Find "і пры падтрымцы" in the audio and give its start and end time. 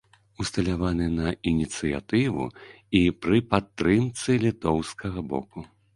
3.01-4.39